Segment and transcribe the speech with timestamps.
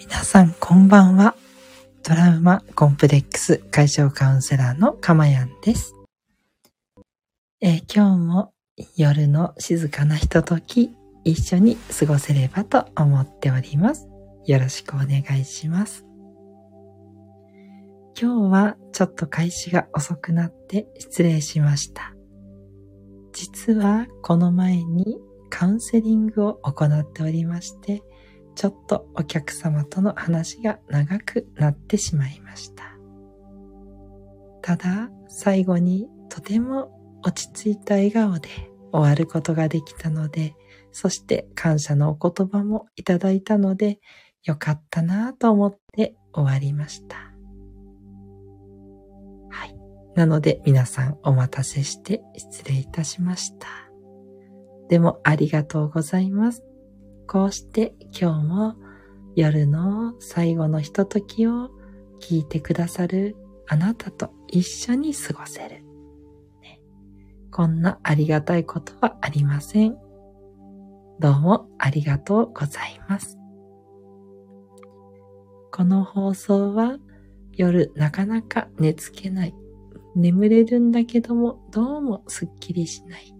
[0.00, 1.34] 皆さんこんばんは。
[2.02, 5.94] トラウマコンプレックス解消カウンセラーのかまやんです。
[7.60, 8.54] えー、今日も
[8.96, 14.08] 夜の静かなひととき一緒に過ごせればと思っております。
[14.46, 16.06] よろしくお願いします。
[18.18, 22.14] 今日はちょっと開始が遅くなって失礼しました。
[23.34, 25.18] 実はこの前に
[25.50, 28.02] カウンセリングを行っておりまして、
[28.60, 32.84] ちょっとお客様との話が長くなってしまいました。
[34.60, 36.90] ただ、最後にとても
[37.22, 38.50] 落ち着いた笑顔で
[38.92, 40.54] 終わることができたので、
[40.92, 43.98] そして感謝のお言葉もいただいたので、
[44.44, 47.16] よかったなぁと思って終わりました。
[49.48, 49.74] はい。
[50.14, 53.68] なので皆さんお待たせして失礼いたしました。
[54.90, 56.69] でもありがとうございます。
[57.30, 58.74] こうして今日も
[59.36, 61.70] 夜の最後のひとときを
[62.20, 63.36] 聞いてくださる
[63.68, 65.84] あなたと一緒に過ごせる。
[66.60, 66.80] ね、
[67.52, 69.96] こんなありがたいことはありません。
[71.20, 73.38] どうもありがとうございます。
[75.70, 76.98] この放送は
[77.52, 79.54] 夜なかなか寝つけない。
[80.16, 83.32] 眠れるんだけどもどうもすっきりしない。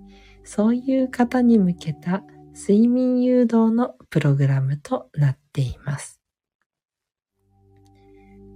[0.45, 2.23] そういう方に向けた
[2.55, 6.21] 睡眠誘導のプログラムとなっています。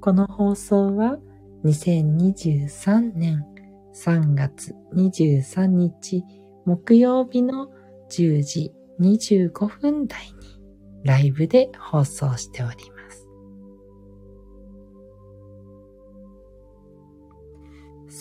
[0.00, 1.18] この放送は
[1.64, 3.46] 2023年
[3.94, 6.24] 3月23日
[6.66, 7.68] 木曜日の
[8.10, 10.60] 10時25分台に
[11.04, 13.26] ライブで放送しております。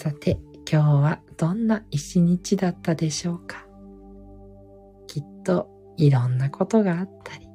[0.05, 3.67] さて、今日はどんな一日だったでしょうか？
[5.13, 7.47] きっといろんなことがあったり、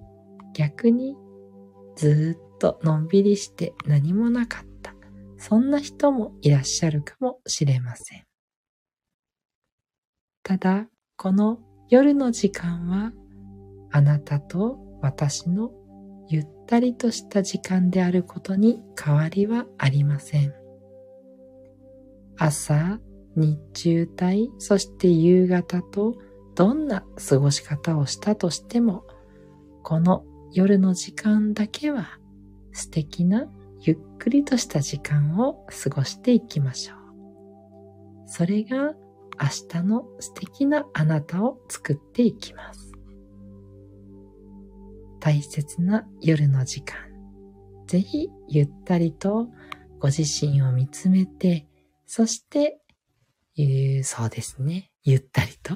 [0.54, 1.16] 逆に
[1.96, 4.94] ずっとのんびりして何もなかった。
[5.38, 8.24] そんな人もいらっしゃるかもしれません。
[10.44, 10.86] ただ、
[11.16, 11.58] この
[11.88, 13.12] 夜の時間は、
[13.90, 15.72] あなたと私の
[16.28, 20.54] ゆったりとした時間であることに変わりはありません。
[22.36, 23.00] 朝、
[23.34, 26.14] 日中帯、そして夕方と
[26.58, 29.04] どんな過ごし方をしたとしても、
[29.84, 32.18] この夜の時間だけは
[32.72, 33.46] 素敵な
[33.80, 36.98] ゆっくりとした時間を過ごしていきましょう。
[38.26, 38.94] それが
[39.40, 42.92] 明日の素敵なあなたを作っていきます。
[45.20, 46.96] 大切な夜の時間、
[47.86, 49.48] ぜひゆったりと
[50.00, 51.68] ご自身を見つめて、
[52.04, 52.80] そして、
[54.02, 54.90] そうですね。
[55.10, 55.74] ゆったりと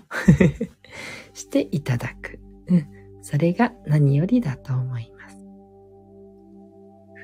[1.32, 2.38] していただく。
[2.68, 2.86] うん。
[3.22, 5.38] それが何よりだと思います。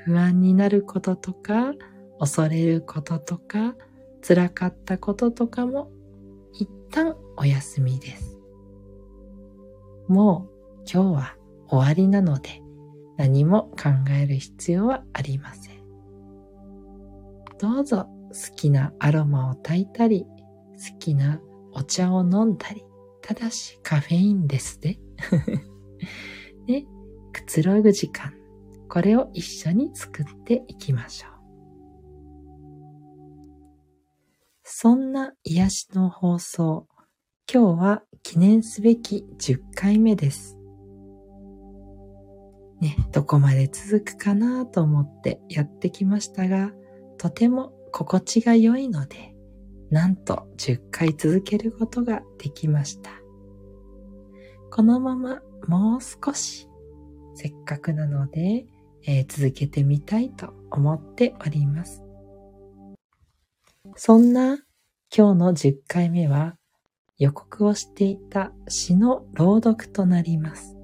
[0.05, 1.73] 不安になることとか、
[2.19, 3.75] 恐れることとか、
[4.25, 5.91] 辛かったこととかも
[6.53, 8.39] 一旦お休みです。
[10.07, 10.49] も
[10.79, 11.37] う今日は
[11.67, 12.63] 終わりなので
[13.17, 15.79] 何も考える必要はありません。
[17.59, 21.39] どうぞ好きなアロマを炊いたり、好きな
[21.73, 22.83] お茶を飲んだり、
[23.21, 24.99] ただしカフェインですね。
[26.65, 26.85] で、
[27.33, 28.33] くつろぐ時間。
[28.89, 31.31] これを一緒に作っていきましょう。
[34.63, 36.87] そんな癒しの放送、
[37.51, 40.57] 今日は記念すべき10回目です。
[42.79, 46.71] ね、どこまで続くかなと思ってやってきましたが、
[47.17, 49.35] とても心地が良いので、
[49.91, 53.11] なんと10回続けることができました。
[54.71, 56.67] このままもう少し
[57.33, 58.65] せっかくなので、
[59.05, 62.03] えー、続けてみたいと思っております。
[63.95, 64.57] そんな
[65.15, 66.55] 今日の10回目は
[67.17, 70.75] 予告をしていた詩の朗読となります。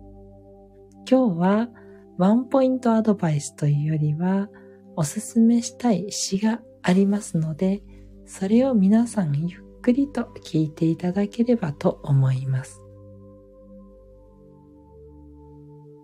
[1.10, 1.70] 今日は
[2.18, 4.50] ワンポイントアドバイスというよりは
[4.96, 7.84] おすすめしたい詩がありますので、
[8.26, 12.82] それを皆さんゆっくりと聞いていただければと思います。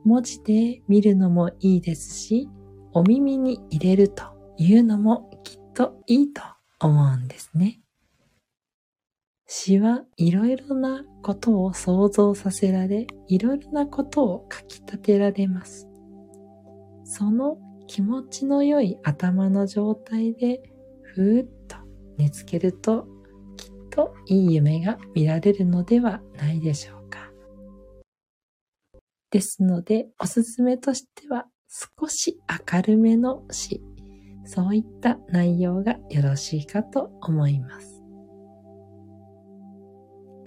[0.04, 2.50] 文字で見るのもいいですし、
[2.94, 4.24] お耳に入れると
[4.58, 6.42] いうのもきっといいと
[6.80, 7.82] 思うんですね。
[9.48, 15.88] 詩はいろいろなことを想像させられ、いろいろなことを書き立てられます。
[17.04, 17.58] その
[17.88, 20.62] 気持ちの良い頭の状態で
[21.02, 21.61] ふーっ
[22.18, 23.08] 寝つけると
[23.58, 27.32] きっといい夢が見られるのではないでしょうか。
[29.30, 32.40] ですので、おすすめとしては少し
[32.74, 33.82] 明るめの詩、
[34.46, 38.02] そういった内容がよろしいかと思います。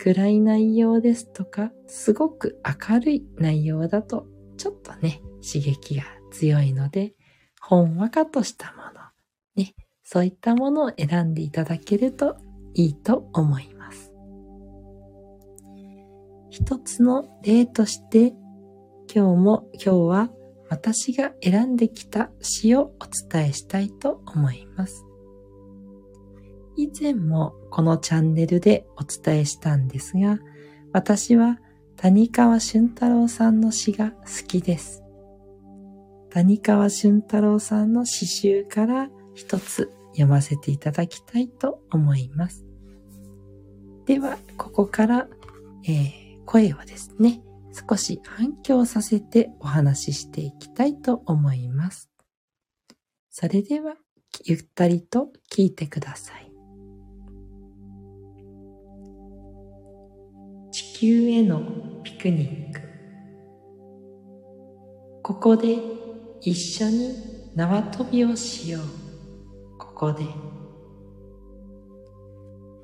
[0.04, 4.26] 暗い内容ですとか、すごく明るい内容だと、
[4.58, 7.14] ちょっとね、刺激が強いので、
[7.58, 8.90] ほんわかとしたもの、
[9.56, 12.36] ね、そういったものを選んでいただけると
[12.74, 14.12] いいと思います。
[16.50, 18.34] 一つの例として、
[19.12, 20.30] 今日も今日は
[20.68, 25.04] 私が選んできた詩をお伝えしたいと思います。
[26.76, 30.38] 以前もこのチャンネルでお伝えしたんですが、
[30.92, 31.58] 私は
[31.96, 35.02] 谷川俊太郎さんの詩が好きです。
[36.30, 42.64] 谷川俊太郎さんの詩集から一つ読ませていただきたいと思います。
[44.06, 45.28] では、ここから、
[45.86, 47.42] えー、声をですね、
[47.88, 52.10] 少し反響させてお話ししていきたいと思います。
[53.30, 53.96] それでは、
[54.44, 56.50] ゆったりと聞いてください。
[60.70, 61.62] 地球への
[62.02, 62.80] ピクニック。
[65.22, 65.78] ここで
[66.40, 67.14] 一緒に
[67.54, 69.03] 縄跳びをしよう。
[69.94, 70.24] ここで。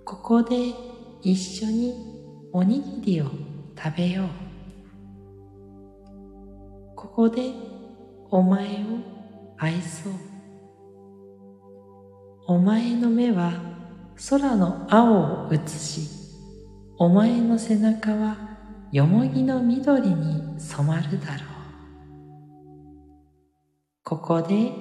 [0.04, 0.56] ここで
[1.22, 1.94] 一緒に
[2.52, 3.26] おにぎりを
[3.76, 4.50] 食べよう。
[6.96, 7.50] ここで
[8.30, 8.66] お前を
[9.58, 10.12] 愛そう
[12.46, 13.52] お前の目は
[14.28, 16.08] 空の青を映し
[16.98, 18.36] お前の背中は
[18.92, 21.46] よもぎの緑に染まるだろう
[24.04, 24.72] ここで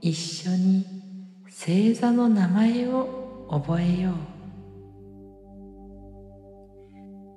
[0.00, 0.95] 一緒に
[1.58, 4.12] 星座の名前を覚えよう。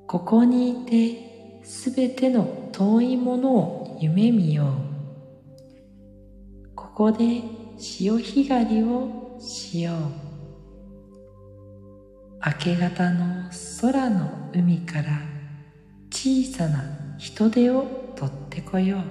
[0.07, 4.71] ここにいてすべての遠いものを夢見よう。
[6.75, 7.43] ここで
[7.77, 9.95] 潮干狩りをしよう。
[12.45, 13.49] 明け方の
[13.79, 15.21] 空の海から
[16.11, 16.83] 小さな
[17.17, 17.85] 人手を
[18.17, 19.01] 取ってこよう。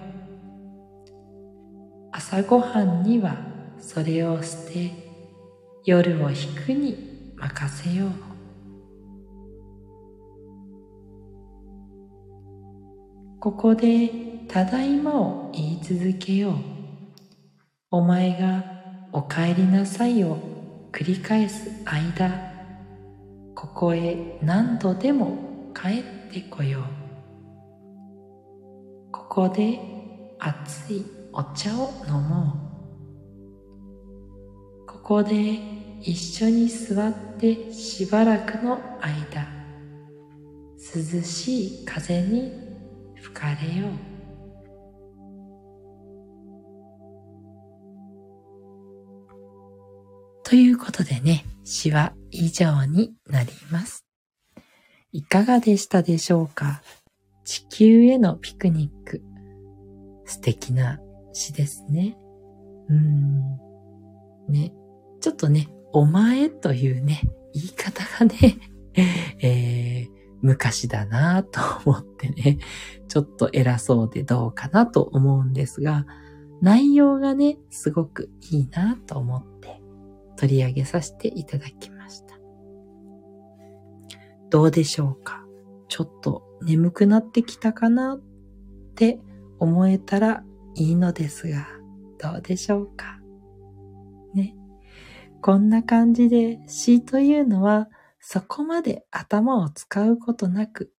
[2.12, 3.47] 朝ごはんには
[3.80, 4.90] それを捨て
[5.84, 6.36] 夜を引
[6.66, 8.28] くに任せよう
[13.40, 14.10] ここで
[14.48, 16.54] ただいまを言い続けよう。
[17.90, 18.64] お前が
[19.12, 20.38] お帰りなさいを
[20.90, 22.30] 繰り返す間、
[23.54, 26.82] ここへ何度でも帰ってこよう。
[29.12, 29.78] ここで
[30.38, 32.67] 熱いお茶を飲もう。
[35.08, 35.58] ここで
[36.02, 39.48] 一緒に座ってしばらくの間、
[40.76, 42.52] 涼しい風に
[43.14, 43.90] 吹かれよう。
[50.44, 54.04] ということでね、詩は以上になります。
[55.12, 56.82] いかがでしたでしょうか？
[57.46, 59.22] 地球へのピクニック。
[60.26, 61.00] 素敵な
[61.32, 62.18] 詩ですね。
[62.90, 63.58] うーん。
[64.50, 64.74] ね。
[65.20, 67.22] ちょっとね、お前というね、
[67.54, 68.58] 言い方がね、
[69.42, 70.10] えー、
[70.42, 72.58] 昔だなと思ってね、
[73.08, 76.06] ちょっと偉そうでどうかなと思うんですが、
[76.60, 79.80] 内容がね、すごくいいなと思って
[80.36, 82.38] 取り上げさせていただきました。
[84.50, 85.44] どうでしょうか？
[85.88, 88.20] ちょっと眠くなってきたかなっ
[88.94, 89.20] て
[89.58, 91.66] 思えたらいいのですが、
[92.20, 93.20] どうでしょうか？
[94.34, 94.56] ね。
[95.40, 97.88] こんな感じで詩というのは
[98.20, 100.92] そこまで頭を使うことなく、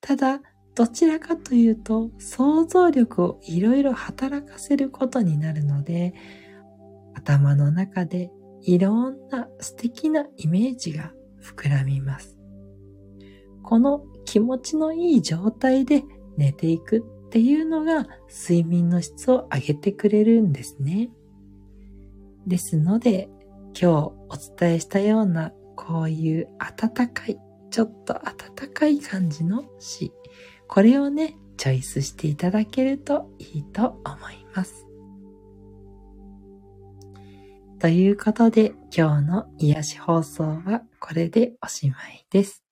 [0.00, 0.40] ただ
[0.74, 6.14] どちらかというと想像力をいろいろ働かせることになるので、
[7.14, 8.30] 頭の中で
[8.62, 11.12] いろんな素敵なイメージが
[11.42, 12.38] 膨らみます。
[13.62, 16.04] この気持ちのいい状態で
[16.36, 21.10] 寝ていくっていうのが睡眠の質を上げてくれるんですね。
[22.46, 23.28] ですので
[23.78, 27.38] 今日お伝えしたようなこういう暖かい、
[27.70, 30.12] ちょっと暖かい感じの詩、
[30.68, 34.86] これをね、チョイスしていただけるといいと思います。
[37.78, 42.62] ということで今日の癒し放送はこれでおしまいです。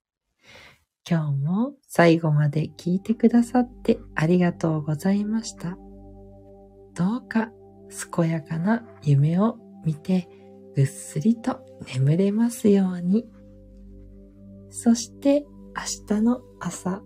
[1.09, 5.77] 今日も最後まで聞いてくださってありがとうございました。
[6.95, 7.51] どうか
[8.15, 10.29] 健やかな夢を見て
[10.77, 11.61] ぐっすりと
[11.95, 13.27] 眠れますように。
[14.71, 15.47] そして
[15.77, 17.03] 明日の朝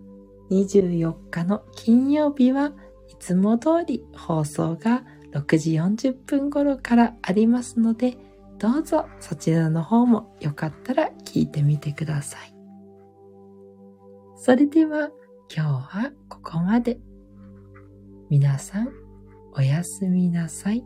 [0.50, 2.73] 24日の金曜日は
[3.09, 8.16] いつも通り放送が6時40分頃からありますので、
[8.59, 12.54] どうぞそちらの方もよかったら聞いてみてください。
[14.37, 15.11] それでは
[15.54, 17.00] 今日はここまで。
[18.30, 18.88] 皆さん
[19.54, 20.85] おやすみなさい。